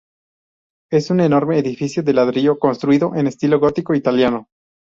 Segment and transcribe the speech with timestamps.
[0.91, 4.47] Es un enorme edificio de ladrillo construido en estilo gótico italiano.